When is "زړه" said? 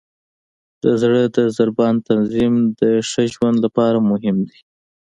1.01-1.21